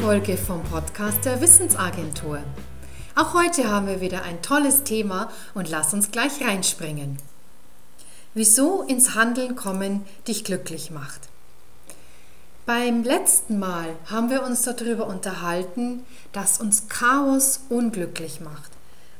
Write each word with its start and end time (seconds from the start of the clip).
Folge 0.00 0.38
vom 0.38 0.62
Podcast 0.64 1.26
der 1.26 1.42
Wissensagentur. 1.42 2.38
Auch 3.14 3.34
heute 3.34 3.70
haben 3.70 3.86
wir 3.86 4.00
wieder 4.00 4.22
ein 4.22 4.40
tolles 4.40 4.82
Thema 4.82 5.30
und 5.52 5.68
lass 5.68 5.92
uns 5.92 6.10
gleich 6.10 6.40
reinspringen. 6.42 7.18
Wieso 8.32 8.82
ins 8.82 9.14
Handeln 9.14 9.56
kommen 9.56 10.06
dich 10.26 10.44
glücklich 10.44 10.90
macht. 10.90 11.28
Beim 12.64 13.04
letzten 13.04 13.58
Mal 13.58 13.94
haben 14.06 14.30
wir 14.30 14.42
uns 14.42 14.62
darüber 14.62 15.06
unterhalten, 15.06 16.06
dass 16.32 16.60
uns 16.60 16.88
Chaos 16.88 17.60
unglücklich 17.68 18.40
macht, 18.40 18.70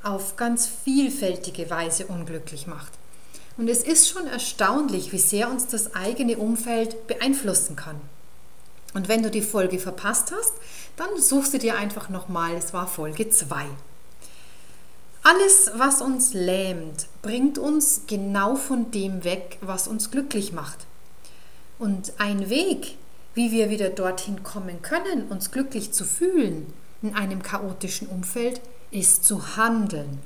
auf 0.03 0.37
ganz 0.37 0.67
vielfältige 0.67 1.69
Weise 1.69 2.07
unglücklich 2.07 2.67
macht. 2.67 2.93
Und 3.59 3.69
es 3.69 3.83
ist 3.83 4.09
schon 4.09 4.27
erstaunlich, 4.27 5.13
wie 5.13 5.19
sehr 5.19 5.51
uns 5.51 5.67
das 5.67 5.95
eigene 5.95 6.39
Umfeld 6.39 7.07
beeinflussen 7.07 7.77
kann. 7.77 8.01
Und 8.95 9.09
wenn 9.09 9.23
du 9.23 9.31
die 9.31 9.43
Folge 9.43 9.79
verpasst 9.79 10.33
hast, 10.33 10.53
dann 10.97 11.21
suchst 11.21 11.55
du 11.55 11.59
dir 11.59 11.77
einfach 11.77 12.09
nochmal, 12.09 12.55
es 12.55 12.73
war 12.73 12.87
Folge 12.87 13.31
2. 13.31 13.67
Alles, 15.23 15.71
was 15.75 16.01
uns 16.01 16.33
lähmt, 16.33 17.07
bringt 17.21 17.59
uns 17.59 18.03
genau 18.07 18.57
von 18.57 18.91
dem 18.91 19.23
weg, 19.23 19.59
was 19.61 19.87
uns 19.87 20.11
glücklich 20.11 20.53
macht. 20.53 20.87
Und 21.79 22.15
ein 22.19 22.49
Weg, 22.49 22.97
wie 23.35 23.51
wir 23.51 23.71
wieder 23.71 23.91
dorthin 23.91 24.43
kommen 24.43 24.81
können, 24.83 25.29
uns 25.29 25.51
glücklich 25.51 25.93
zu 25.93 26.05
fühlen 26.05 26.73
in 27.03 27.15
einem 27.15 27.43
chaotischen 27.43 28.09
Umfeld, 28.09 28.61
ist 28.91 29.25
zu 29.25 29.57
handeln. 29.57 30.21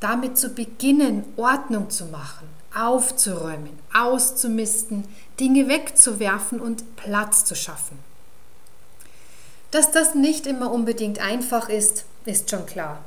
Damit 0.00 0.36
zu 0.36 0.50
beginnen, 0.50 1.24
Ordnung 1.36 1.90
zu 1.90 2.06
machen, 2.06 2.48
aufzuräumen, 2.74 3.78
auszumisten, 3.94 5.04
Dinge 5.40 5.68
wegzuwerfen 5.68 6.60
und 6.60 6.96
Platz 6.96 7.44
zu 7.44 7.54
schaffen. 7.54 7.98
Dass 9.70 9.90
das 9.90 10.14
nicht 10.14 10.46
immer 10.46 10.70
unbedingt 10.70 11.20
einfach 11.20 11.68
ist, 11.68 12.04
ist 12.24 12.50
schon 12.50 12.66
klar. 12.66 13.04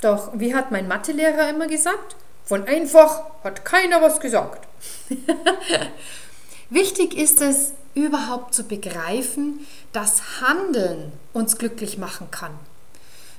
Doch 0.00 0.30
wie 0.34 0.54
hat 0.54 0.70
mein 0.70 0.88
Mathelehrer 0.88 1.48
immer 1.50 1.66
gesagt? 1.66 2.16
Von 2.44 2.64
einfach 2.64 3.22
hat 3.44 3.64
keiner 3.64 4.00
was 4.00 4.20
gesagt. 4.20 4.66
Wichtig 6.70 7.16
ist 7.16 7.40
es, 7.40 7.72
überhaupt 7.94 8.54
zu 8.54 8.64
begreifen, 8.64 9.66
dass 9.92 10.40
Handeln 10.40 11.12
uns 11.32 11.58
glücklich 11.58 11.98
machen 11.98 12.30
kann. 12.30 12.52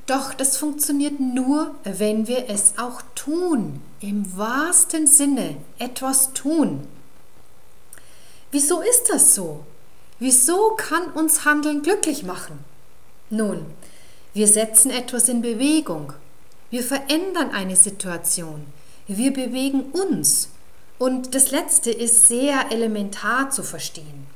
Doch 0.05 0.33
das 0.33 0.57
funktioniert 0.57 1.19
nur, 1.19 1.75
wenn 1.83 2.27
wir 2.27 2.49
es 2.49 2.73
auch 2.77 3.01
tun, 3.15 3.81
im 4.01 4.37
wahrsten 4.37 5.07
Sinne 5.07 5.57
etwas 5.77 6.33
tun. 6.33 6.87
Wieso 8.51 8.81
ist 8.81 9.09
das 9.11 9.35
so? 9.35 9.63
Wieso 10.19 10.71
kann 10.75 11.11
uns 11.13 11.45
Handeln 11.45 11.81
glücklich 11.81 12.23
machen? 12.23 12.59
Nun, 13.29 13.65
wir 14.33 14.47
setzen 14.47 14.91
etwas 14.91 15.29
in 15.29 15.41
Bewegung. 15.41 16.13
Wir 16.69 16.83
verändern 16.83 17.51
eine 17.51 17.75
Situation. 17.75 18.65
Wir 19.07 19.31
bewegen 19.31 19.83
uns. 19.91 20.49
Und 20.97 21.33
das 21.33 21.51
Letzte 21.51 21.89
ist 21.89 22.27
sehr 22.27 22.71
elementar 22.71 23.49
zu 23.49 23.63
verstehen. 23.63 24.27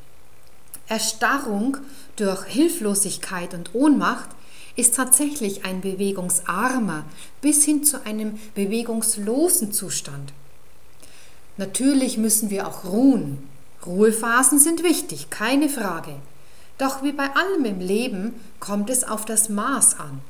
Erstarrung 0.87 1.77
durch 2.15 2.45
Hilflosigkeit 2.45 3.53
und 3.53 3.75
Ohnmacht 3.75 4.29
ist 4.75 4.95
tatsächlich 4.95 5.65
ein 5.65 5.81
bewegungsarmer 5.81 7.05
bis 7.41 7.65
hin 7.65 7.83
zu 7.83 8.05
einem 8.05 8.39
bewegungslosen 8.55 9.71
Zustand. 9.71 10.33
Natürlich 11.57 12.17
müssen 12.17 12.49
wir 12.49 12.67
auch 12.67 12.85
ruhen. 12.85 13.47
Ruhephasen 13.85 14.59
sind 14.59 14.83
wichtig, 14.83 15.29
keine 15.29 15.69
Frage. 15.69 16.15
Doch 16.77 17.03
wie 17.03 17.11
bei 17.11 17.29
allem 17.35 17.65
im 17.65 17.79
Leben 17.79 18.39
kommt 18.59 18.89
es 18.89 19.03
auf 19.03 19.25
das 19.25 19.49
Maß 19.49 19.99
an. 19.99 20.21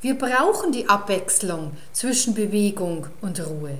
Wir 0.00 0.14
brauchen 0.14 0.72
die 0.72 0.88
Abwechslung 0.88 1.72
zwischen 1.92 2.34
Bewegung 2.34 3.06
und 3.20 3.44
Ruhe. 3.46 3.78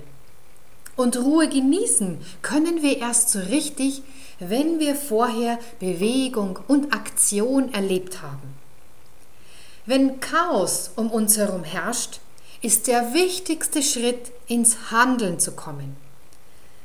Und 0.97 1.17
Ruhe 1.17 1.49
genießen 1.49 2.19
können 2.43 2.83
wir 2.83 2.99
erst 2.99 3.31
so 3.31 3.39
richtig, 3.39 4.03
wenn 4.41 4.81
wir 4.81 4.97
vorher 4.97 5.59
Bewegung 5.79 6.59
und 6.67 6.93
Aktion 6.93 7.73
erlebt 7.73 8.21
haben. 8.23 8.55
Wenn 9.87 10.21
Chaos 10.21 10.91
um 10.97 11.11
uns 11.11 11.37
herum 11.37 11.65
herrscht, 11.65 12.21
ist 12.62 12.89
der 12.89 13.15
wichtigste 13.15 13.83
Schritt, 13.83 14.33
ins 14.49 14.91
Handeln 14.91 15.39
zu 15.39 15.53
kommen. 15.53 15.97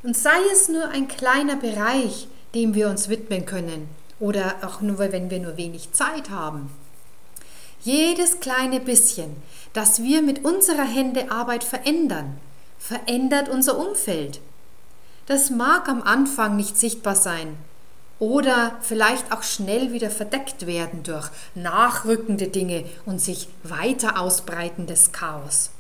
Und 0.04 0.18
sei 0.18 0.38
es 0.52 0.68
nur 0.70 0.90
ein 0.90 1.08
kleiner 1.08 1.56
Bereich, 1.56 2.28
dem 2.54 2.76
wir 2.76 2.90
uns 2.90 3.10
widmen 3.10 3.46
können, 3.46 3.90
oder 4.20 4.56
auch 4.62 4.82
nur, 4.82 5.00
wenn 5.00 5.30
wir 5.30 5.40
nur 5.40 5.58
wenig 5.58 5.94
Zeit 5.94 6.30
haben. 6.30 6.70
Jedes 7.82 8.40
kleine 8.40 8.80
bisschen, 8.80 9.36
das 9.74 10.04
wir 10.04 10.22
mit 10.22 10.46
unserer 10.46 10.84
Hände 10.84 11.32
Arbeit 11.32 11.64
verändern, 11.64 12.38
verändert 12.78 13.50
unser 13.50 13.78
Umfeld. 13.78 14.40
Das 15.26 15.50
mag 15.50 15.88
am 15.88 16.02
Anfang 16.04 16.56
nicht 16.56 16.78
sichtbar 16.78 17.16
sein, 17.16 17.58
oder 18.20 18.78
vielleicht 18.82 19.32
auch 19.34 19.44
schnell 19.44 19.92
wieder 19.92 20.10
verdeckt 20.10 20.66
werden 20.66 21.04
durch 21.04 21.30
nachrückende 21.56 22.48
Dinge 22.48 22.86
und 23.06 23.20
sich 23.20 23.50
weiter 23.64 24.20
ausbreitendes 24.20 25.12
Chaos. 25.12 25.72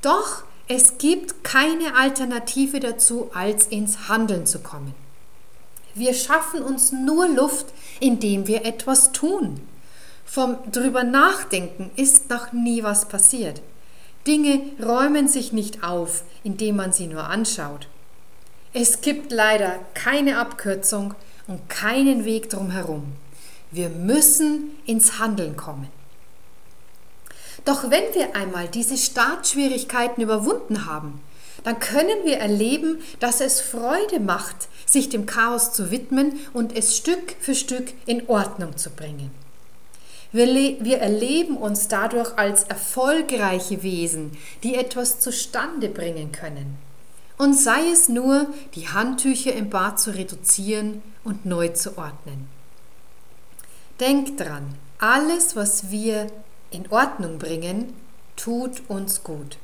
Doch 0.00 0.44
es 0.66 0.98
gibt 0.98 1.44
keine 1.44 1.94
Alternative 1.96 2.80
dazu, 2.80 3.30
als 3.34 3.66
ins 3.66 4.08
Handeln 4.08 4.46
zu 4.46 4.60
kommen. 4.60 4.94
Wir 5.94 6.14
schaffen 6.14 6.62
uns 6.62 6.90
nur 6.90 7.28
Luft, 7.28 7.66
indem 8.00 8.46
wir 8.46 8.64
etwas 8.64 9.12
tun. 9.12 9.60
Vom 10.24 10.56
drüber 10.72 11.04
nachdenken 11.04 11.90
ist 11.96 12.30
noch 12.30 12.52
nie 12.52 12.82
was 12.82 13.08
passiert. 13.08 13.60
Dinge 14.26 14.60
räumen 14.82 15.28
sich 15.28 15.52
nicht 15.52 15.84
auf, 15.84 16.24
indem 16.42 16.76
man 16.76 16.92
sie 16.92 17.06
nur 17.06 17.24
anschaut. 17.24 17.88
Es 18.72 19.02
gibt 19.02 19.30
leider 19.30 19.78
keine 19.92 20.38
Abkürzung 20.38 21.14
und 21.46 21.68
keinen 21.68 22.24
Weg 22.24 22.48
drumherum. 22.48 23.12
Wir 23.70 23.90
müssen 23.90 24.70
ins 24.86 25.18
Handeln 25.18 25.56
kommen. 25.56 25.88
Doch 27.64 27.90
wenn 27.90 28.14
wir 28.14 28.36
einmal 28.36 28.68
diese 28.68 28.96
Startschwierigkeiten 28.96 30.22
überwunden 30.22 30.86
haben, 30.86 31.20
dann 31.62 31.80
können 31.80 32.24
wir 32.24 32.38
erleben, 32.38 32.98
dass 33.20 33.40
es 33.40 33.60
Freude 33.60 34.20
macht, 34.20 34.68
sich 34.84 35.08
dem 35.08 35.24
Chaos 35.24 35.72
zu 35.72 35.90
widmen 35.90 36.38
und 36.52 36.76
es 36.76 36.96
Stück 36.96 37.36
für 37.40 37.54
Stück 37.54 37.94
in 38.04 38.28
Ordnung 38.28 38.76
zu 38.76 38.90
bringen. 38.90 39.30
Wir, 40.30 40.46
wir, 40.84 40.98
erleben 40.98 41.56
uns 41.56 41.88
dadurch 41.88 42.36
als 42.36 42.64
erfolgreiche 42.64 43.82
Wesen, 43.82 44.36
die 44.62 44.74
etwas 44.74 45.20
zustande 45.20 45.88
bringen 45.88 46.32
können. 46.32 46.76
Und 47.38 47.54
sei 47.54 47.88
es 47.90 48.08
nur, 48.08 48.48
die 48.74 48.88
Handtücher 48.88 49.54
im 49.54 49.70
Bad 49.70 50.00
zu 50.00 50.10
reduzieren 50.10 51.02
und 51.22 51.46
neu 51.46 51.68
zu 51.68 51.96
ordnen. 51.96 52.48
Denkt 54.00 54.40
dran, 54.40 54.74
alles, 54.98 55.54
was 55.54 55.90
wir 55.90 56.26
in 56.74 56.90
Ordnung 56.90 57.38
bringen, 57.38 57.94
tut 58.36 58.82
uns 58.88 59.22
gut. 59.22 59.56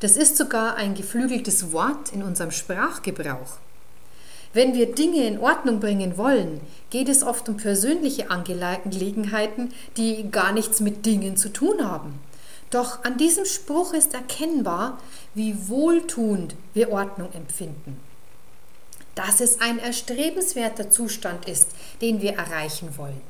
Das 0.00 0.16
ist 0.16 0.36
sogar 0.36 0.76
ein 0.76 0.94
geflügeltes 0.94 1.72
Wort 1.72 2.12
in 2.12 2.22
unserem 2.22 2.50
Sprachgebrauch. 2.50 3.58
Wenn 4.52 4.74
wir 4.74 4.94
Dinge 4.94 5.26
in 5.26 5.38
Ordnung 5.38 5.80
bringen 5.80 6.16
wollen, 6.16 6.60
geht 6.90 7.08
es 7.08 7.22
oft 7.22 7.48
um 7.48 7.56
persönliche 7.56 8.30
Angelegenheiten, 8.30 9.72
die 9.96 10.30
gar 10.30 10.52
nichts 10.52 10.80
mit 10.80 11.04
Dingen 11.04 11.36
zu 11.36 11.50
tun 11.50 11.86
haben. 11.86 12.18
Doch 12.70 13.04
an 13.04 13.16
diesem 13.16 13.44
Spruch 13.44 13.92
ist 13.92 14.14
erkennbar, 14.14 14.98
wie 15.34 15.68
wohltuend 15.68 16.56
wir 16.74 16.90
Ordnung 16.90 17.32
empfinden 17.32 18.00
dass 19.16 19.40
es 19.40 19.60
ein 19.60 19.78
erstrebenswerter 19.80 20.90
Zustand 20.90 21.48
ist, 21.48 21.70
den 22.00 22.20
wir 22.20 22.34
erreichen 22.34 22.96
wollen. 22.96 23.20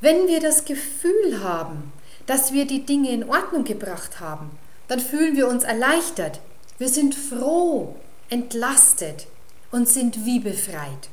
Wenn 0.00 0.28
wir 0.28 0.40
das 0.40 0.64
Gefühl 0.64 1.42
haben, 1.42 1.92
dass 2.26 2.52
wir 2.52 2.66
die 2.66 2.86
Dinge 2.86 3.10
in 3.10 3.28
Ordnung 3.28 3.64
gebracht 3.64 4.20
haben, 4.20 4.50
dann 4.88 5.00
fühlen 5.00 5.36
wir 5.36 5.48
uns 5.48 5.64
erleichtert. 5.64 6.40
Wir 6.78 6.88
sind 6.88 7.14
froh, 7.14 7.96
entlastet 8.30 9.26
und 9.70 9.88
sind 9.88 10.24
wie 10.24 10.40
befreit. 10.40 11.10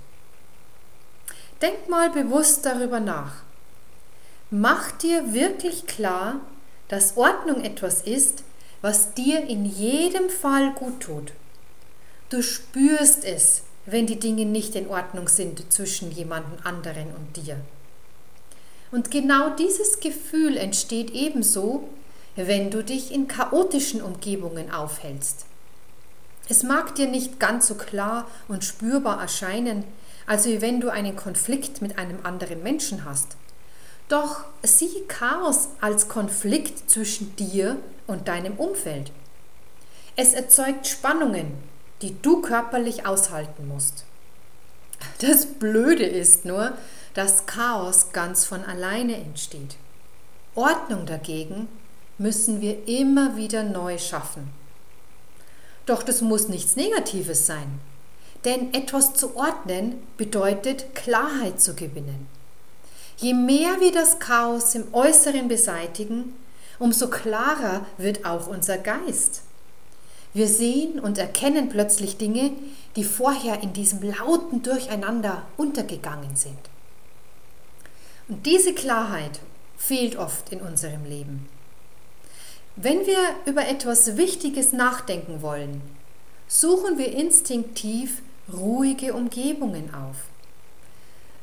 Denk 1.61 1.89
mal 1.89 2.09
bewusst 2.11 2.65
darüber 2.65 2.99
nach. 2.99 3.43
Mach 4.49 4.91
dir 4.91 5.33
wirklich 5.33 5.85
klar, 5.87 6.39
dass 6.87 7.17
Ordnung 7.17 7.63
etwas 7.63 8.01
ist, 8.01 8.43
was 8.81 9.13
dir 9.13 9.41
in 9.41 9.65
jedem 9.65 10.29
Fall 10.29 10.71
gut 10.73 11.01
tut. 11.01 11.33
Du 12.29 12.41
spürst 12.41 13.25
es, 13.25 13.63
wenn 13.85 14.05
die 14.05 14.19
Dinge 14.19 14.45
nicht 14.45 14.75
in 14.75 14.87
Ordnung 14.87 15.27
sind 15.27 15.73
zwischen 15.73 16.11
jemandem 16.11 16.59
anderen 16.63 17.07
und 17.07 17.35
dir. 17.35 17.57
Und 18.91 19.11
genau 19.11 19.49
dieses 19.51 19.99
Gefühl 19.99 20.57
entsteht 20.57 21.11
ebenso, 21.11 21.89
wenn 22.35 22.69
du 22.71 22.83
dich 22.83 23.11
in 23.11 23.27
chaotischen 23.27 24.01
Umgebungen 24.01 24.71
aufhältst. 24.71 25.45
Es 26.49 26.63
mag 26.63 26.95
dir 26.95 27.07
nicht 27.07 27.39
ganz 27.39 27.67
so 27.67 27.75
klar 27.75 28.27
und 28.47 28.63
spürbar 28.63 29.19
erscheinen, 29.19 29.83
also 30.25 30.49
wie 30.49 30.61
wenn 30.61 30.79
du 30.79 30.89
einen 30.89 31.15
Konflikt 31.15 31.81
mit 31.81 31.97
einem 31.97 32.19
anderen 32.23 32.63
Menschen 32.63 33.03
hast. 33.03 33.35
Doch 34.07 34.45
sieh 34.63 35.03
Chaos 35.07 35.69
als 35.81 36.07
Konflikt 36.07 36.89
zwischen 36.89 37.35
dir 37.35 37.77
und 38.05 38.29
deinem 38.29 38.53
Umfeld. 38.53 39.11
Es 40.15 40.33
erzeugt 40.33 40.87
Spannungen, 40.87 41.51
die 42.01 42.15
du 42.21 42.41
körperlich 42.41 43.05
aushalten 43.05 43.67
musst. 43.67 44.05
Das 45.19 45.45
Blöde 45.45 46.05
ist 46.05 46.45
nur, 46.45 46.73
dass 47.13 47.45
Chaos 47.45 48.12
ganz 48.13 48.45
von 48.45 48.63
alleine 48.63 49.15
entsteht. 49.18 49.75
Ordnung 50.56 51.06
dagegen 51.06 51.68
müssen 52.18 52.62
wir 52.62 52.88
immer 52.88 53.38
wieder 53.38 53.63
neu 53.63 53.98
schaffen. 53.98 54.50
Doch 55.86 56.04
das 56.04 56.21
muss 56.21 56.48
nichts 56.48 56.75
Negatives 56.75 57.45
sein, 57.45 57.80
denn 58.44 58.74
etwas 58.74 59.13
zu 59.13 59.36
ordnen 59.36 59.95
bedeutet 60.18 60.95
Klarheit 60.95 61.62
zu 61.62 61.75
gewinnen. 61.75 62.27
Je 63.18 63.33
mehr 63.33 63.80
wir 63.80 63.92
das 63.92 64.19
Chaos 64.19 64.75
im 64.75 64.94
Äußeren 64.94 65.48
beseitigen, 65.48 66.36
umso 66.80 67.09
klarer 67.09 67.86
wird 67.98 68.25
auch 68.25 68.48
unser 68.48 68.77
Geist. 68.77 69.42
Wir 70.33 70.48
sehen 70.48 71.00
und 71.00 71.18
erkennen 71.18 71.69
plötzlich 71.69 72.18
Dinge, 72.18 72.51
die 72.95 73.04
vorher 73.04 73.63
in 73.63 73.74
diesem 73.74 74.01
lauten 74.04 74.62
Durcheinander 74.62 75.44
untergegangen 75.56 76.36
sind. 76.36 76.59
Und 78.27 78.45
diese 78.45 78.74
Klarheit 78.74 79.39
fehlt 79.77 80.18
oft 80.18 80.51
in 80.51 80.62
unserem 80.62 81.06
Leben. 81.06 81.47
Wenn 82.75 83.06
wir 83.06 83.18
über 83.45 83.68
etwas 83.68 84.18
Wichtiges 84.18 84.74
nachdenken 84.74 85.41
wollen, 85.41 85.81
suchen 86.47 86.97
wir 86.97 87.12
instinktiv 87.12 88.21
ruhige 88.51 89.13
Umgebungen 89.13 89.94
auf. 89.94 90.18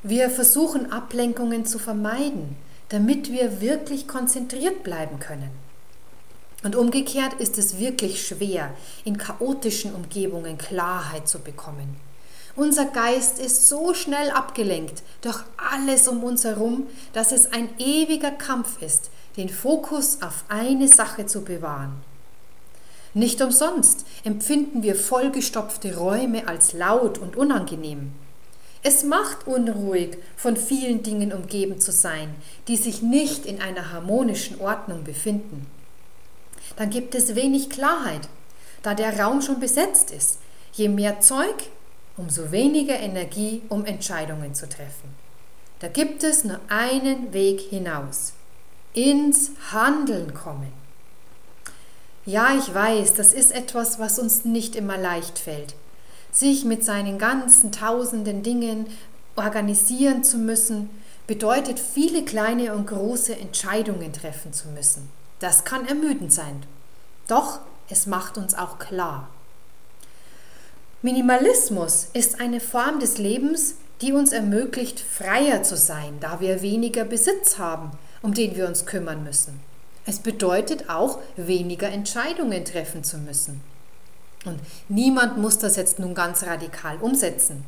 Wir 0.02 0.30
versuchen 0.30 0.92
Ablenkungen 0.92 1.64
zu 1.66 1.78
vermeiden, 1.78 2.56
damit 2.90 3.32
wir 3.32 3.60
wirklich 3.60 4.06
konzentriert 4.06 4.82
bleiben 4.82 5.18
können. 5.18 5.50
Und 6.62 6.76
umgekehrt 6.76 7.34
ist 7.34 7.58
es 7.58 7.78
wirklich 7.78 8.26
schwer, 8.26 8.74
in 9.04 9.18
chaotischen 9.18 9.94
Umgebungen 9.94 10.56
Klarheit 10.56 11.28
zu 11.28 11.40
bekommen. 11.40 11.96
Unser 12.56 12.84
Geist 12.84 13.40
ist 13.40 13.68
so 13.68 13.94
schnell 13.94 14.30
abgelenkt 14.30 15.02
durch 15.22 15.42
alles 15.56 16.06
um 16.06 16.22
uns 16.22 16.44
herum, 16.44 16.86
dass 17.12 17.32
es 17.32 17.52
ein 17.52 17.68
ewiger 17.78 18.30
Kampf 18.30 18.80
ist, 18.80 19.10
den 19.36 19.48
Fokus 19.48 20.22
auf 20.22 20.44
eine 20.48 20.86
Sache 20.86 21.26
zu 21.26 21.42
bewahren. 21.42 22.02
Nicht 23.12 23.40
umsonst 23.42 24.06
empfinden 24.22 24.82
wir 24.84 24.94
vollgestopfte 24.94 25.96
Räume 25.96 26.46
als 26.46 26.72
laut 26.72 27.18
und 27.18 27.36
unangenehm. 27.36 28.12
Es 28.82 29.02
macht 29.02 29.46
unruhig, 29.46 30.18
von 30.36 30.56
vielen 30.56 31.02
Dingen 31.02 31.32
umgeben 31.32 31.80
zu 31.80 31.90
sein, 31.90 32.34
die 32.68 32.76
sich 32.76 33.02
nicht 33.02 33.46
in 33.46 33.60
einer 33.60 33.92
harmonischen 33.92 34.60
Ordnung 34.60 35.04
befinden. 35.04 35.66
Dann 36.76 36.90
gibt 36.90 37.14
es 37.14 37.34
wenig 37.34 37.70
Klarheit, 37.70 38.28
da 38.82 38.94
der 38.94 39.18
Raum 39.18 39.42
schon 39.42 39.58
besetzt 39.58 40.10
ist. 40.10 40.38
Je 40.72 40.88
mehr 40.88 41.20
Zeug, 41.20 41.54
umso 42.16 42.50
weniger 42.50 42.98
Energie, 42.98 43.62
um 43.68 43.84
Entscheidungen 43.84 44.54
zu 44.54 44.68
treffen. 44.68 45.14
Da 45.80 45.88
gibt 45.88 46.22
es 46.22 46.44
nur 46.44 46.60
einen 46.68 47.32
Weg 47.32 47.60
hinaus. 47.60 48.32
Ins 48.92 49.50
Handeln 49.72 50.34
kommen. 50.34 50.72
Ja, 52.24 52.54
ich 52.56 52.72
weiß, 52.72 53.14
das 53.14 53.32
ist 53.32 53.52
etwas, 53.52 53.98
was 53.98 54.18
uns 54.18 54.44
nicht 54.44 54.76
immer 54.76 54.96
leicht 54.96 55.38
fällt 55.38 55.74
sich 56.34 56.64
mit 56.64 56.84
seinen 56.84 57.18
ganzen 57.18 57.70
tausenden 57.70 58.42
Dingen 58.42 58.86
organisieren 59.36 60.24
zu 60.24 60.36
müssen, 60.36 60.90
bedeutet 61.26 61.78
viele 61.78 62.24
kleine 62.24 62.74
und 62.74 62.86
große 62.88 63.34
Entscheidungen 63.36 64.12
treffen 64.12 64.52
zu 64.52 64.68
müssen. 64.68 65.08
Das 65.38 65.64
kann 65.64 65.86
ermüdend 65.86 66.32
sein. 66.32 66.64
Doch 67.28 67.60
es 67.88 68.06
macht 68.06 68.36
uns 68.36 68.54
auch 68.54 68.78
klar. 68.78 69.28
Minimalismus 71.04 72.08
ist 72.14 72.40
eine 72.40 72.60
Form 72.60 72.98
des 72.98 73.18
Lebens, 73.18 73.74
die 74.00 74.14
uns 74.14 74.32
ermöglicht, 74.32 74.98
freier 74.98 75.62
zu 75.62 75.76
sein, 75.76 76.16
da 76.18 76.40
wir 76.40 76.62
weniger 76.62 77.04
Besitz 77.04 77.58
haben, 77.58 77.90
um 78.22 78.32
den 78.32 78.56
wir 78.56 78.66
uns 78.66 78.86
kümmern 78.86 79.22
müssen. 79.22 79.60
Es 80.06 80.20
bedeutet 80.20 80.88
auch, 80.88 81.18
weniger 81.36 81.90
Entscheidungen 81.90 82.64
treffen 82.64 83.04
zu 83.04 83.18
müssen. 83.18 83.60
Und 84.46 84.58
niemand 84.88 85.36
muss 85.36 85.58
das 85.58 85.76
jetzt 85.76 85.98
nun 85.98 86.14
ganz 86.14 86.42
radikal 86.44 86.96
umsetzen. 86.96 87.66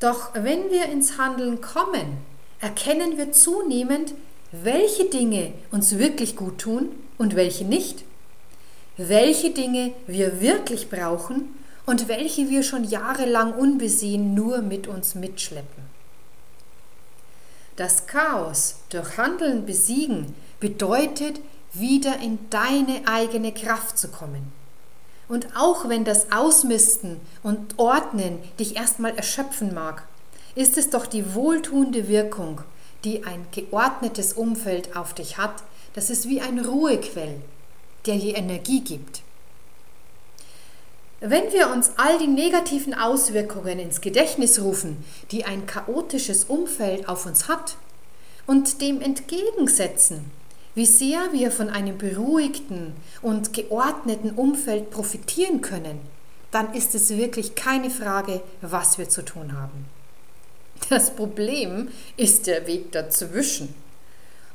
Doch 0.00 0.30
wenn 0.32 0.70
wir 0.70 0.86
ins 0.86 1.18
Handeln 1.18 1.60
kommen, 1.60 2.16
erkennen 2.62 3.18
wir 3.18 3.32
zunehmend, 3.32 4.14
welche 4.50 5.10
Dinge 5.10 5.52
uns 5.72 5.98
wirklich 5.98 6.36
gut 6.36 6.56
tun 6.56 6.88
und 7.18 7.36
welche 7.36 7.66
nicht. 7.66 8.04
Welche 8.96 9.50
Dinge 9.50 9.92
wir 10.06 10.40
wirklich 10.40 10.88
brauchen 10.88 11.54
und 11.86 12.08
welche 12.08 12.50
wir 12.50 12.62
schon 12.62 12.84
jahrelang 12.84 13.54
unbesehen 13.54 14.34
nur 14.34 14.58
mit 14.58 14.88
uns 14.88 15.14
mitschleppen. 15.14 15.84
Das 17.76 18.06
Chaos 18.06 18.76
durch 18.90 19.16
Handeln 19.16 19.64
besiegen 19.66 20.34
bedeutet, 20.60 21.40
wieder 21.72 22.18
in 22.20 22.38
deine 22.50 23.02
eigene 23.06 23.52
Kraft 23.52 23.98
zu 23.98 24.08
kommen. 24.08 24.52
Und 25.28 25.48
auch 25.56 25.88
wenn 25.88 26.04
das 26.04 26.32
Ausmisten 26.32 27.20
und 27.42 27.78
Ordnen 27.78 28.38
dich 28.58 28.76
erstmal 28.76 29.14
erschöpfen 29.16 29.74
mag, 29.74 30.04
ist 30.54 30.78
es 30.78 30.90
doch 30.90 31.06
die 31.06 31.34
wohltuende 31.34 32.08
Wirkung, 32.08 32.62
die 33.04 33.24
ein 33.24 33.46
geordnetes 33.50 34.32
Umfeld 34.32 34.96
auf 34.96 35.14
dich 35.14 35.36
hat. 35.36 35.62
Das 35.94 36.10
ist 36.10 36.28
wie 36.28 36.40
ein 36.40 36.58
Ruhequell, 36.58 37.36
der 38.06 38.16
dir 38.16 38.32
Energie 38.32 38.80
gibt. 38.80 39.22
Wenn 41.20 41.50
wir 41.50 41.70
uns 41.70 41.92
all 41.96 42.18
die 42.18 42.26
negativen 42.26 42.92
Auswirkungen 42.92 43.78
ins 43.78 44.02
Gedächtnis 44.02 44.60
rufen, 44.60 45.02
die 45.30 45.44
ein 45.44 45.66
chaotisches 45.66 46.44
Umfeld 46.44 47.08
auf 47.08 47.24
uns 47.24 47.48
hat, 47.48 47.76
und 48.46 48.80
dem 48.80 49.00
entgegensetzen, 49.00 50.30
wie 50.74 50.86
sehr 50.86 51.32
wir 51.32 51.50
von 51.50 51.70
einem 51.70 51.96
beruhigten 51.96 52.92
und 53.22 53.54
geordneten 53.54 54.32
Umfeld 54.32 54.90
profitieren 54.90 55.62
können, 55.62 56.00
dann 56.50 56.74
ist 56.74 56.94
es 56.94 57.08
wirklich 57.10 57.54
keine 57.54 57.90
Frage, 57.90 58.42
was 58.60 58.98
wir 58.98 59.08
zu 59.08 59.24
tun 59.24 59.58
haben. 59.58 59.86
Das 60.90 61.16
Problem 61.16 61.88
ist 62.18 62.46
der 62.46 62.66
Weg 62.66 62.92
dazwischen. 62.92 63.74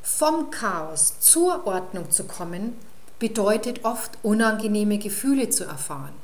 Vom 0.04 0.52
Chaos 0.52 1.20
zur 1.20 1.66
Ordnung 1.66 2.12
zu 2.12 2.26
kommen, 2.26 2.76
bedeutet 3.20 3.84
oft 3.84 4.18
unangenehme 4.24 5.00
Gefühle 5.00 5.50
zu 5.50 5.66
erfahren. 5.66 6.21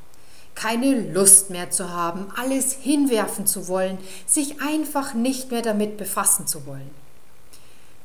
Keine 0.59 1.11
Lust 1.11 1.51
mehr 1.51 1.69
zu 1.69 1.91
haben, 1.91 2.31
alles 2.35 2.73
hinwerfen 2.73 3.45
zu 3.45 3.67
wollen, 3.67 3.99
sich 4.25 4.59
einfach 4.59 5.13
nicht 5.13 5.51
mehr 5.51 5.61
damit 5.61 5.97
befassen 5.97 6.47
zu 6.47 6.65
wollen. 6.65 6.89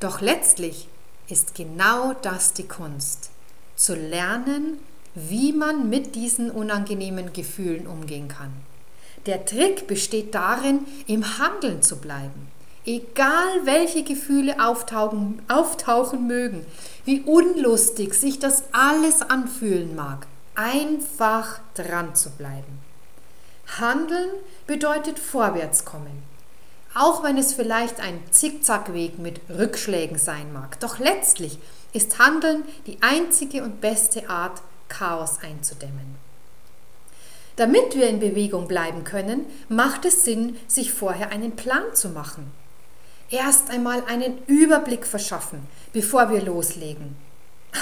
Doch 0.00 0.20
letztlich 0.20 0.86
ist 1.30 1.54
genau 1.54 2.12
das 2.20 2.52
die 2.52 2.68
Kunst. 2.68 3.30
Zu 3.74 3.94
lernen, 3.94 4.76
wie 5.14 5.54
man 5.54 5.88
mit 5.88 6.14
diesen 6.14 6.50
unangenehmen 6.50 7.32
Gefühlen 7.32 7.86
umgehen 7.86 8.28
kann. 8.28 8.52
Der 9.24 9.46
Trick 9.46 9.86
besteht 9.86 10.34
darin, 10.34 10.80
im 11.06 11.38
Handeln 11.38 11.80
zu 11.80 11.96
bleiben. 11.96 12.48
Egal 12.84 13.64
welche 13.64 14.02
Gefühle 14.02 14.62
auftauchen, 14.62 15.40
auftauchen 15.48 16.26
mögen, 16.26 16.66
wie 17.06 17.22
unlustig 17.22 18.12
sich 18.12 18.40
das 18.40 18.64
alles 18.72 19.22
anfühlen 19.22 19.96
mag, 19.96 20.26
einfach 20.54 21.60
dran 21.74 22.14
zu 22.14 22.30
bleiben. 22.30 22.80
Handeln 23.78 24.30
bedeutet 24.66 25.18
vorwärtskommen. 25.18 26.22
Auch 26.94 27.22
wenn 27.22 27.38
es 27.38 27.54
vielleicht 27.54 28.00
ein 28.00 28.20
Zickzackweg 28.30 29.18
mit 29.18 29.40
Rückschlägen 29.48 30.18
sein 30.18 30.52
mag. 30.52 30.78
Doch 30.80 30.98
letztlich 30.98 31.58
ist 31.92 32.18
Handeln 32.18 32.64
die 32.86 32.98
einzige 33.00 33.62
und 33.62 33.80
beste 33.80 34.28
Art, 34.28 34.60
Chaos 34.88 35.38
einzudämmen. 35.42 36.16
Damit 37.56 37.94
wir 37.94 38.08
in 38.08 38.20
Bewegung 38.20 38.68
bleiben 38.68 39.04
können, 39.04 39.46
macht 39.68 40.04
es 40.04 40.24
Sinn, 40.24 40.56
sich 40.66 40.92
vorher 40.92 41.30
einen 41.30 41.56
Plan 41.56 41.94
zu 41.94 42.10
machen. 42.10 42.50
Erst 43.30 43.70
einmal 43.70 44.04
einen 44.06 44.44
Überblick 44.46 45.06
verschaffen, 45.06 45.66
bevor 45.92 46.30
wir 46.30 46.42
loslegen. 46.42 47.16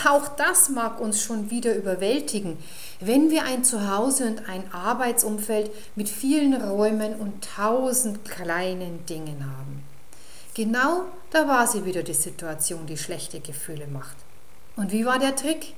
Auch 0.06 0.28
das 0.28 0.68
mag 0.68 1.00
uns 1.00 1.22
schon 1.22 1.50
wieder 1.50 1.74
überwältigen, 1.74 2.58
wenn 3.00 3.30
wir 3.30 3.44
ein 3.44 3.64
Zuhause 3.64 4.26
und 4.26 4.48
ein 4.48 4.72
Arbeitsumfeld 4.72 5.70
mit 5.96 6.08
vielen 6.08 6.54
Räumen 6.54 7.16
und 7.16 7.44
tausend 7.56 8.24
kleinen 8.24 9.04
Dingen 9.06 9.44
haben. 9.44 9.82
Genau 10.54 11.04
da 11.30 11.46
war 11.46 11.66
sie 11.66 11.84
wieder 11.84 12.02
die 12.02 12.14
Situation, 12.14 12.86
die 12.86 12.98
schlechte 12.98 13.40
Gefühle 13.40 13.86
macht. 13.86 14.16
Und 14.76 14.92
wie 14.92 15.06
war 15.06 15.18
der 15.18 15.36
Trick? 15.36 15.74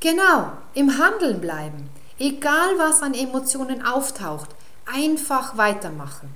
Genau, 0.00 0.52
im 0.74 0.98
Handeln 0.98 1.40
bleiben. 1.40 1.90
Egal 2.18 2.78
was 2.78 3.02
an 3.02 3.14
Emotionen 3.14 3.84
auftaucht, 3.84 4.50
einfach 4.86 5.56
weitermachen. 5.56 6.34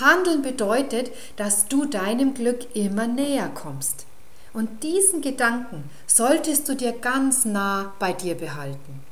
Handeln 0.00 0.42
bedeutet, 0.42 1.10
dass 1.36 1.66
du 1.66 1.84
deinem 1.84 2.34
Glück 2.34 2.74
immer 2.74 3.06
näher 3.06 3.48
kommst. 3.48 4.06
Und 4.52 4.82
diesen 4.82 5.20
Gedanken 5.20 5.90
solltest 6.06 6.68
du 6.68 6.74
dir 6.74 6.92
ganz 6.92 7.44
nah 7.44 7.92
bei 7.98 8.12
dir 8.12 8.34
behalten. 8.34 9.02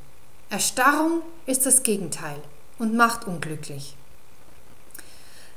Erstarrung 0.49 1.21
ist 1.45 1.65
das 1.65 1.83
Gegenteil 1.83 2.37
und 2.79 2.95
macht 2.95 3.27
unglücklich. 3.27 3.95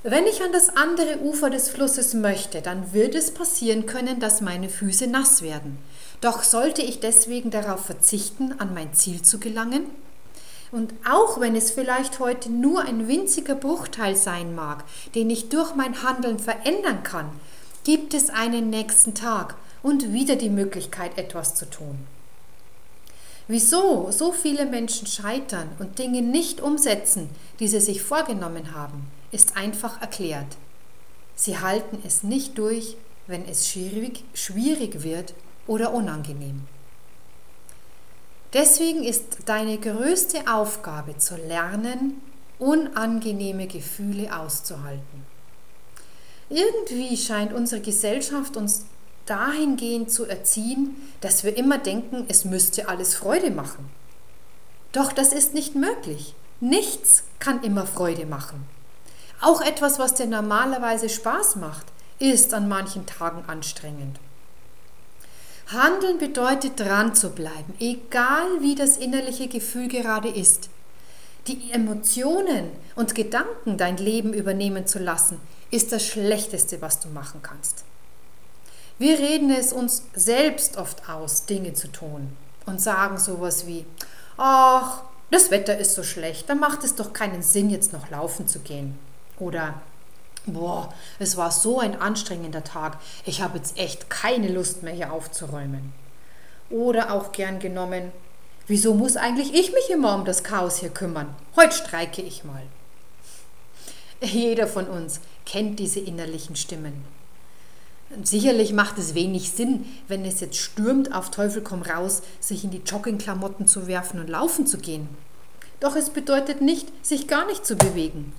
Wenn 0.03 0.27
ich 0.27 0.43
an 0.43 0.53
das 0.53 0.75
andere 0.77 1.19
Ufer 1.19 1.51
des 1.51 1.69
Flusses 1.69 2.15
möchte, 2.15 2.63
dann 2.63 2.95
wird 2.95 3.15
es 3.15 3.35
passieren 3.35 3.85
können, 3.85 4.19
dass 4.19 4.41
meine 4.41 4.71
Füße 4.71 5.07
nass 5.07 5.43
werden. 5.43 5.79
Doch 6.23 6.43
sollte 6.43 6.81
ich 6.81 7.01
deswegen 7.01 7.51
darauf 7.51 7.85
verzichten, 7.85 8.55
an 8.59 8.73
mein 8.73 8.95
Ziel 8.95 9.21
zu 9.21 9.39
gelangen? 9.39 9.87
Und 10.73 10.95
auch 11.09 11.41
wenn 11.41 11.55
es 11.55 11.71
vielleicht 11.71 12.19
heute 12.19 12.51
nur 12.51 12.83
ein 12.83 13.09
winziger 13.09 13.55
Bruchteil 13.55 14.17
sein 14.17 14.55
mag, 14.55 14.85
den 15.15 15.29
ich 15.29 15.49
durch 15.51 15.75
mein 15.75 16.03
Handeln 16.03 16.39
verändern 16.39 17.03
kann, 17.03 17.29
gibt 17.85 18.15
es 18.15 18.31
einen 18.31 18.71
nächsten 18.71 19.15
Tag 19.15 19.57
und 19.83 20.13
wieder 20.13 20.37
die 20.37 20.51
Möglichkeit, 20.51 21.17
etwas 21.19 21.55
zu 21.55 21.69
tun. 21.69 22.07
Wieso 23.49 24.11
so 24.13 24.33
viele 24.33 24.67
Menschen 24.67 25.07
scheitern 25.07 25.69
und 25.79 25.99
Dinge 25.99 26.23
nicht 26.23 26.61
umsetzen, 26.61 27.29
die 27.59 27.67
sie 27.67 27.81
sich 27.81 28.03
vorgenommen 28.03 28.75
haben, 28.75 29.09
ist 29.33 29.57
einfach 29.57 30.01
erklärt. 30.01 30.57
Sie 31.35 31.59
halten 31.59 32.01
es 32.07 32.23
nicht 32.23 32.59
durch, 32.59 32.97
wenn 33.27 33.47
es 33.49 33.69
schwierig, 33.69 34.25
schwierig 34.35 35.03
wird 35.03 35.35
oder 35.67 35.93
unangenehm. 35.93 36.63
Deswegen 38.53 39.05
ist 39.05 39.39
deine 39.47 39.79
größte 39.79 40.53
Aufgabe 40.53 41.17
zu 41.19 41.37
lernen, 41.37 42.21
unangenehme 42.59 43.67
Gefühle 43.69 44.37
auszuhalten. 44.37 45.27
Irgendwie 46.51 47.17
scheint 47.17 47.53
unsere 47.53 47.81
Gesellschaft 47.81 48.57
uns 48.57 48.85
dahingehend 49.31 50.11
zu 50.11 50.27
erziehen, 50.27 50.97
dass 51.21 51.45
wir 51.45 51.57
immer 51.57 51.79
denken, 51.79 52.25
es 52.29 52.45
müsste 52.45 52.89
alles 52.89 53.15
Freude 53.15 53.51
machen. 53.51 53.89
Doch 54.93 55.13
das 55.13 55.33
ist 55.33 55.55
nicht 55.55 55.77
möglich. 55.77 56.35
Nichts 56.59 57.23
kann 57.39 57.63
immer 57.63 57.87
Freude 57.87 58.27
machen. 58.27 58.67
Auch 59.41 59.61
etwas, 59.63 59.99
was 59.99 60.15
dir 60.15 60.27
normalerweise 60.27 61.09
Spaß 61.09 61.57
macht, 61.57 61.87
ist 62.19 62.53
an 62.53 62.69
manchen 62.69 63.07
Tagen 63.07 63.45
anstrengend. 63.47 64.19
Handeln 65.69 66.19
bedeutet 66.19 66.81
dran 66.81 67.15
zu 67.15 67.31
bleiben, 67.31 67.75
egal 67.79 68.61
wie 68.61 68.75
das 68.75 68.97
innerliche 68.97 69.47
Gefühl 69.47 69.87
gerade 69.87 70.29
ist. 70.29 70.69
Die 71.47 71.71
Emotionen 71.71 72.71
und 72.97 73.15
Gedanken 73.15 73.79
dein 73.79 73.97
Leben 73.97 74.35
übernehmen 74.35 74.87
zu 74.87 74.99
lassen, 74.99 75.41
ist 75.71 75.93
das 75.93 76.05
Schlechteste, 76.05 76.83
was 76.83 76.99
du 76.99 77.09
machen 77.09 77.41
kannst. 77.43 77.85
Wir 79.01 79.19
reden 79.19 79.51
es 79.51 79.73
uns 79.73 80.03
selbst 80.13 80.77
oft 80.77 81.09
aus, 81.09 81.47
Dinge 81.47 81.73
zu 81.73 81.89
tun 81.89 82.37
und 82.67 82.83
sagen 82.83 83.17
sowas 83.17 83.67
wie, 83.67 83.87
ach, 84.37 85.05
das 85.31 85.51
Wetter 85.51 85.79
ist 85.79 85.95
so 85.95 86.03
schlecht, 86.03 86.51
dann 86.51 86.61
macht 86.61 86.85
es 86.85 86.97
doch 86.97 87.15
keinen 87.15 87.43
Sinn, 87.43 87.71
jetzt 87.71 87.95
noch 87.95 88.11
laufen 88.11 88.47
zu 88.47 88.59
gehen. 88.59 88.99
Oder 89.39 89.81
Boah, 90.45 90.93
es 91.19 91.39
war 91.39 91.51
so 91.51 91.81
ein 91.81 91.99
anstrengender 91.99 92.63
Tag. 92.63 92.99
Ich 93.25 93.41
habe 93.41 93.57
jetzt 93.57 93.79
echt 93.79 94.11
keine 94.11 94.49
Lust 94.49 94.83
mehr 94.83 94.93
hier 94.93 95.13
aufzuräumen. 95.13 95.95
Oder 96.69 97.13
auch 97.13 97.33
gern 97.33 97.59
genommen, 97.59 98.13
wieso 98.67 98.93
muss 98.93 99.17
eigentlich 99.17 99.55
ich 99.55 99.73
mich 99.73 99.89
immer 99.89 100.15
um 100.15 100.27
das 100.27 100.45
Chaos 100.45 100.77
hier 100.77 100.91
kümmern? 100.91 101.35
Heute 101.57 101.75
streike 101.75 102.21
ich 102.21 102.45
mal. 102.45 102.63
Jeder 104.21 104.67
von 104.67 104.87
uns 104.89 105.21
kennt 105.47 105.79
diese 105.79 106.01
innerlichen 106.01 106.57
Stimmen. 106.57 107.05
Sicherlich 108.23 108.73
macht 108.73 108.99
es 108.99 109.15
wenig 109.15 109.51
Sinn, 109.53 109.85
wenn 110.09 110.25
es 110.25 110.41
jetzt 110.41 110.57
stürmt, 110.57 111.15
auf 111.15 111.31
Teufel 111.31 111.63
komm 111.63 111.83
raus, 111.83 112.23
sich 112.41 112.65
in 112.65 112.71
die 112.71 112.83
Joggingklamotten 112.85 113.67
zu 113.67 113.87
werfen 113.87 114.21
und 114.21 114.29
laufen 114.29 114.67
zu 114.67 114.79
gehen. 114.79 115.09
Doch 115.79 115.97
es 115.97 116.11
bedeutet 116.11 116.61
nicht, 116.61 116.89
sich 117.05 117.29
gar 117.29 117.47
nicht 117.47 117.65
zu 117.65 117.77
bewegen. 117.77 118.33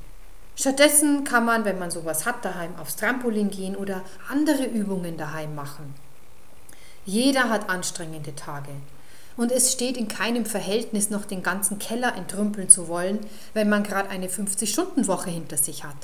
Stattdessen 0.56 1.24
kann 1.24 1.46
man, 1.46 1.66
wenn 1.66 1.80
man 1.80 1.90
sowas 1.90 2.26
hat, 2.26 2.46
daheim 2.46 2.76
aufs 2.80 2.98
Trampolin 2.98 3.50
gehen 3.50 3.76
oder 3.76 4.04
andere 4.30 4.66
Übungen 4.66 5.18
daheim 5.18 5.56
machen. 5.56 5.96
Jeder 7.06 7.50
hat 7.50 7.70
anstrengende 7.70 8.36
Tage. 8.36 8.72
Und 9.38 9.52
es 9.52 9.72
steht 9.72 9.98
in 9.98 10.08
keinem 10.08 10.46
Verhältnis, 10.46 11.10
noch 11.10 11.26
den 11.26 11.42
ganzen 11.42 11.80
Keller 11.80 12.16
entrümpeln 12.16 12.70
zu 12.70 12.88
wollen, 12.88 13.20
wenn 13.54 13.70
man 13.70 13.84
gerade 13.84 14.10
eine 14.10 14.28
50-Stunden-Woche 14.28 15.30
hinter 15.30 15.58
sich 15.58 15.84
hat. 15.84 15.96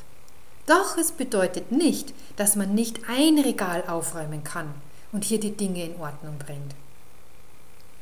Doch 0.67 0.97
es 0.97 1.13
bedeutet 1.13 1.71
nicht, 1.71 2.13
dass 2.36 2.55
man 2.55 2.75
nicht 2.75 3.09
ein 3.09 3.39
Regal 3.39 3.83
aufräumen 3.88 4.43
kann 4.43 4.74
und 5.12 5.24
hier 5.24 5.39
die 5.39 5.55
Dinge 5.55 5.83
in 5.83 6.00
Ordnung 6.00 6.38
bringt. 6.38 6.75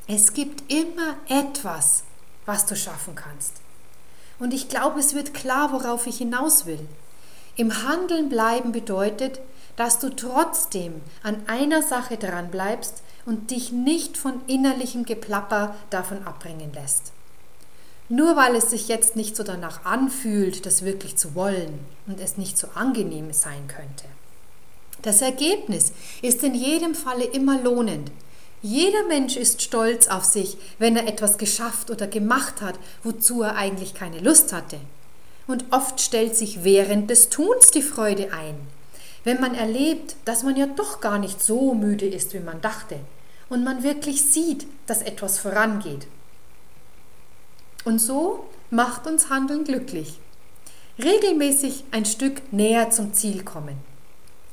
Es 0.08 0.34
gibt 0.34 0.72
immer 0.72 1.16
etwas, 1.30 2.04
was 2.46 2.66
du 2.66 2.76
schaffen 2.76 3.16
kannst. 3.16 3.54
Und 4.40 4.54
ich 4.54 4.68
glaube, 4.68 5.00
es 5.00 5.14
wird 5.14 5.34
klar, 5.34 5.72
worauf 5.72 6.08
ich 6.08 6.18
hinaus 6.18 6.66
will. 6.66 6.86
Im 7.56 7.88
Handeln 7.88 8.30
bleiben 8.30 8.72
bedeutet, 8.72 9.40
dass 9.76 10.00
du 10.00 10.10
trotzdem 10.10 11.02
an 11.24 11.38
einer 11.48 11.82
Sache 11.82 12.18
dran 12.18 12.50
bleibst 12.50 13.04
und 13.26 13.52
dich 13.52 13.72
nicht 13.72 14.18
von 14.18 14.42
innerlichem 14.48 15.06
Geplapper 15.06 15.76
davon 15.90 16.26
abbringen 16.26 16.74
lässt. 16.74 17.12
Nur 18.08 18.36
weil 18.36 18.56
es 18.56 18.70
sich 18.70 18.88
jetzt 18.88 19.16
nicht 19.16 19.36
so 19.36 19.44
danach 19.44 19.86
anfühlt, 19.86 20.66
das 20.66 20.86
wirklich 20.86 21.16
zu 21.16 21.34
wollen 21.34 21.80
und 22.08 22.20
es 22.20 22.38
nicht 22.38 22.58
so 22.58 22.68
angenehm 22.76 23.34
sein 23.34 23.68
könnte. 23.68 24.06
Das 25.02 25.22
Ergebnis 25.22 25.92
ist 26.22 26.44
in 26.44 26.54
jedem 26.54 26.96
Falle 26.96 27.26
immer 27.26 27.62
lohnend, 27.62 28.12
jeder 28.68 29.06
Mensch 29.08 29.36
ist 29.38 29.62
stolz 29.62 30.08
auf 30.08 30.24
sich, 30.24 30.58
wenn 30.80 30.98
er 30.98 31.08
etwas 31.08 31.38
geschafft 31.38 31.92
oder 31.92 32.08
gemacht 32.08 32.62
hat, 32.62 32.80
wozu 33.04 33.44
er 33.44 33.56
eigentlich 33.56 33.94
keine 33.94 34.20
Lust 34.22 34.54
hatte. 34.54 34.80
Und 35.46 35.66
oft 35.70 36.02
stellt 36.02 36.36
sich 36.36 36.64
während 36.64 37.12
des 37.12 37.30
Tuns 37.30 37.70
die 37.70 37.84
Freude 37.84 38.34
ein, 38.34 38.56
wenn 39.24 39.40
man 39.40 39.54
erlebt, 39.54 40.16
dass 40.26 40.42
man 40.42 40.56
ja 40.56 40.66
doch 40.66 41.00
gar 41.00 41.20
nicht 41.20 41.44
so 41.44 41.76
müde 41.76 42.08
ist, 42.08 42.34
wie 42.34 42.40
man 42.40 42.60
dachte, 42.60 42.98
und 43.50 43.64
man 43.64 43.84
wirklich 43.84 44.24
sieht, 44.24 44.66
dass 44.88 45.04
etwas 45.04 45.38
vorangeht. 45.38 46.08
Und 47.86 48.00
so 48.00 48.46
macht 48.72 49.08
uns 49.08 49.30
Handeln 49.30 49.64
glücklich. 49.64 50.20
Regelmäßig 51.02 51.86
ein 51.92 52.06
Stück 52.06 52.52
näher 52.52 52.90
zum 52.90 53.14
Ziel 53.14 53.44
kommen. 53.44 53.78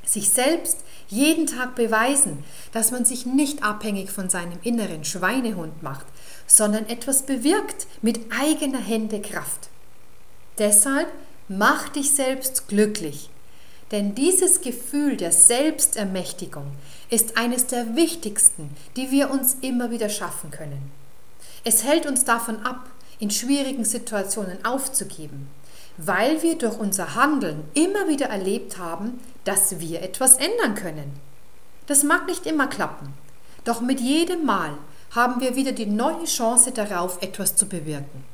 Sich 0.05 0.29
selbst 0.29 0.79
jeden 1.07 1.47
Tag 1.47 1.75
beweisen, 1.75 2.43
dass 2.71 2.91
man 2.91 3.05
sich 3.05 3.25
nicht 3.25 3.63
abhängig 3.63 4.11
von 4.11 4.29
seinem 4.29 4.59
inneren 4.63 5.03
Schweinehund 5.03 5.81
macht, 5.81 6.05
sondern 6.47 6.87
etwas 6.87 7.23
bewirkt 7.23 7.87
mit 8.01 8.19
eigener 8.31 8.79
Hände 8.79 9.21
Kraft. 9.21 9.69
Deshalb 10.57 11.07
mach 11.47 11.89
dich 11.89 12.11
selbst 12.11 12.67
glücklich, 12.67 13.29
denn 13.91 14.15
dieses 14.15 14.61
Gefühl 14.61 15.17
der 15.17 15.31
Selbstermächtigung 15.31 16.65
ist 17.09 17.37
eines 17.37 17.67
der 17.67 17.95
wichtigsten, 17.95 18.69
die 18.95 19.11
wir 19.11 19.31
uns 19.31 19.57
immer 19.61 19.91
wieder 19.91 20.09
schaffen 20.09 20.51
können. 20.51 20.91
Es 21.63 21.83
hält 21.83 22.05
uns 22.05 22.25
davon 22.25 22.59
ab, 22.65 22.89
in 23.23 23.31
schwierigen 23.31 23.85
Situationen 23.85 24.65
aufzugeben, 24.65 25.47
weil 25.95 26.41
wir 26.41 26.57
durch 26.57 26.77
unser 26.77 27.15
Handeln 27.15 27.63
immer 27.73 28.09
wieder 28.09 28.25
erlebt 28.25 28.77
haben, 28.77 29.21
dass 29.45 29.79
wir 29.79 30.01
etwas 30.01 30.35
ändern 30.35 30.75
können. 30.75 31.13
Das 31.87 32.03
mag 32.03 32.27
nicht 32.27 32.45
immer 32.45 32.67
klappen, 32.67 33.13
doch 33.63 33.79
mit 33.79 34.01
jedem 34.01 34.45
Mal 34.45 34.71
haben 35.11 35.39
wir 35.39 35.55
wieder 35.55 35.71
die 35.71 35.85
neue 35.85 36.25
Chance 36.25 36.73
darauf, 36.73 37.21
etwas 37.21 37.55
zu 37.55 37.65
bewirken. 37.65 38.25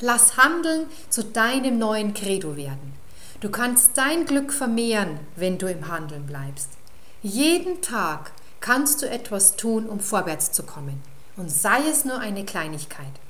Lass 0.00 0.36
Handeln 0.36 0.88
zu 1.08 1.24
deinem 1.24 1.78
neuen 1.78 2.12
Credo 2.12 2.54
werden. 2.54 2.92
Du 3.40 3.50
kannst 3.50 3.92
dein 3.96 4.26
Glück 4.26 4.52
vermehren, 4.52 5.20
wenn 5.36 5.56
du 5.56 5.70
im 5.70 5.88
Handeln 5.88 6.26
bleibst. 6.26 6.68
Jeden 7.22 7.80
Tag 7.80 8.32
kannst 8.60 9.00
du 9.00 9.08
etwas 9.08 9.56
tun, 9.56 9.86
um 9.86 10.00
vorwärts 10.00 10.52
zu 10.52 10.64
kommen, 10.64 11.00
und 11.38 11.50
sei 11.50 11.78
es 11.88 12.04
nur 12.04 12.18
eine 12.18 12.44
Kleinigkeit. 12.44 13.21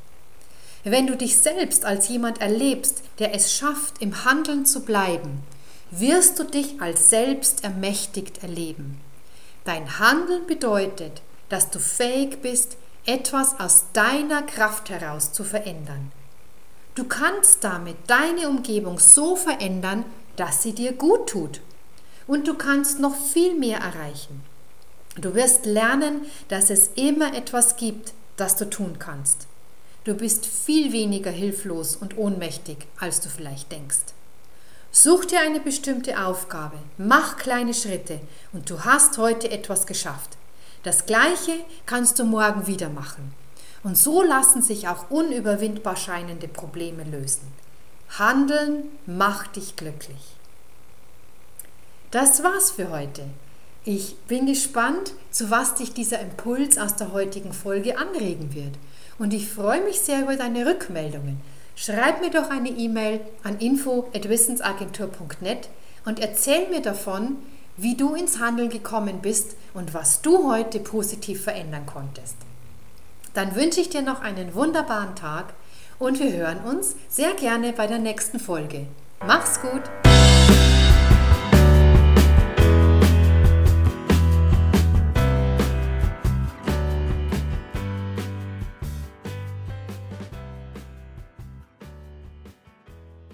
Wenn 0.85 1.07
du 1.07 1.17
dich 1.17 1.39
selbst 1.39 1.85
als 1.85 2.09
jemand 2.09 2.41
erlebst, 2.41 3.03
der 3.21 3.35
es 3.35 3.53
schafft, 3.53 4.03
im 4.03 4.25
Handeln 4.25 4.67
zu 4.67 4.81
bleiben, 4.81 5.43
wirst 5.93 6.39
du 6.39 6.45
dich 6.45 6.81
als 6.81 7.09
selbst 7.09 7.63
ermächtigt 7.63 8.43
erleben. 8.43 9.01
Dein 9.65 10.01
Handeln 10.01 10.47
bedeutet, 10.47 11.23
dass 11.49 11.71
du 11.71 11.79
fähig 11.79 12.43
bist, 12.43 12.77
etwas 13.07 13.61
aus 13.61 13.85
deiner 13.93 14.43
Kraft 14.43 14.91
heraus 14.91 15.33
zu 15.33 15.45
verändern. 15.45 16.11
Du 16.95 17.05
kannst 17.05 17.63
damit 17.63 17.97
deine 18.09 18.49
Umgebung 18.49 18.99
so 18.99 19.37
verändern, 19.37 20.05
dass 20.37 20.63
sie 20.63 20.73
dir 20.73 20.93
gut 20.93 21.29
tut. 21.29 21.61
Und 22.27 22.49
du 22.49 22.55
kannst 22.55 22.99
noch 22.99 23.15
viel 23.15 23.55
mehr 23.55 23.79
erreichen. 23.79 24.43
Du 25.17 25.35
wirst 25.35 25.67
lernen, 25.67 26.23
dass 26.49 26.71
es 26.71 26.91
immer 26.95 27.35
etwas 27.35 27.77
gibt, 27.77 28.15
das 28.37 28.57
du 28.57 28.69
tun 28.69 28.99
kannst. 28.99 29.47
Du 30.05 30.15
bist 30.15 30.47
viel 30.47 30.93
weniger 30.93 31.31
hilflos 31.31 31.95
und 31.95 32.19
ohnmächtig, 32.19 32.89
als 32.99 33.21
du 33.21 33.29
vielleicht 33.29 33.71
denkst. 33.71 34.13
Such 34.91 35.27
dir 35.27 35.41
eine 35.41 35.61
bestimmte 35.61 36.25
Aufgabe, 36.25 36.77
mach 36.99 37.37
kleine 37.37 37.73
Schritte 37.73 38.21
und 38.53 38.69
du 38.69 38.85
hast 38.85 39.17
heute 39.17 39.51
etwas 39.51 39.87
geschafft. 39.87 40.37
Das 40.83 41.07
gleiche 41.07 41.55
kannst 41.87 42.19
du 42.19 42.25
morgen 42.25 42.67
wieder 42.67 42.89
machen. 42.89 43.33
Und 43.85 43.97
so 43.97 44.23
lassen 44.23 44.61
sich 44.61 44.89
auch 44.89 45.11
unüberwindbar 45.11 45.97
scheinende 45.97 46.49
Probleme 46.49 47.05
lösen. 47.05 47.53
Handeln 48.19 48.89
macht 49.07 49.57
dich 49.57 49.77
glücklich. 49.77 50.37
Das 52.11 52.43
war's 52.43 52.73
für 52.73 52.91
heute. 52.91 53.25
Ich 53.85 54.17
bin 54.29 54.47
gespannt, 54.47 55.15
zu 55.31 55.51
was 55.51 55.77
dich 55.77 55.95
dieser 55.95 56.21
Impuls 56.21 56.77
aus 56.77 56.97
der 56.97 57.13
heutigen 57.13 57.53
Folge 57.53 57.99
anregen 57.99 58.55
wird. 58.55 58.75
Und 59.19 59.35
ich 59.35 59.49
freue 59.49 59.85
mich 59.85 60.01
sehr 60.01 60.23
über 60.23 60.37
deine 60.37 60.65
Rückmeldungen. 60.67 61.41
Schreib 61.75 62.21
mir 62.21 62.31
doch 62.31 62.51
eine 62.51 62.71
E-Mail 62.71 63.21
an 63.43 63.59
info@wissensagentur.net 63.59 65.69
und 66.05 66.21
erzähl 66.21 66.69
mir 66.69 66.83
davon, 66.83 67.37
wie 67.77 67.97
du 67.97 68.15
ins 68.15 68.39
Handeln 68.39 68.69
gekommen 68.69 69.21
bist 69.23 69.57
und 69.75 69.95
was 69.95 70.23
du 70.23 70.51
heute 70.51 70.81
positiv 70.81 71.43
verändern 71.43 71.87
konntest. 71.87 72.37
Dann 73.35 73.55
wünsche 73.55 73.81
ich 73.81 73.89
dir 73.89 74.03
noch 74.03 74.21
einen 74.21 74.55
wunderbaren 74.55 75.17
Tag 75.17 75.55
und 75.99 76.21
wir 76.21 76.33
hören 76.33 76.59
uns 76.59 76.97
sehr 77.09 77.33
gerne 77.35 77.73
bei 77.73 77.87
der 77.87 77.99
nächsten 77.99 78.39
Folge. 78.39 78.87
Mach's 79.25 79.61
gut! 79.63 80.02